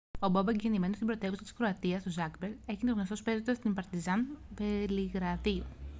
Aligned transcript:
ο 0.19 0.27
μπόμπεκ 0.27 0.61
γεννημένος 0.61 0.95
στην 0.95 1.07
πρωτεύουσα 1.07 1.41
της 1.41 1.53
κροατίας 1.53 2.03
το 2.03 2.09
ζάγκρεπ 2.09 2.51
έγινε 2.65 2.91
γνωστός 2.91 3.21
παίζοντας 3.21 3.57
στην 3.57 3.73
παρτιζάν 3.73 4.37
βελιγραδίου 4.57 5.63